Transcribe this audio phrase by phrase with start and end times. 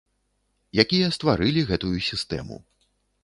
[0.83, 2.59] Якія стварылі гэтую сістэму.